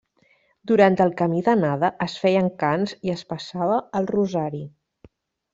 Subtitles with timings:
[0.71, 4.67] Durant el camí d’anada es feien cants i es passava el rosari.